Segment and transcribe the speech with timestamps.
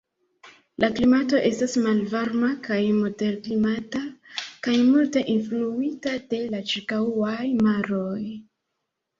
[0.83, 4.01] La klimato estas malvarma kaj moderklimata
[4.69, 7.39] kaj multe influita de la ĉirkaŭaj
[7.69, 8.21] maroj.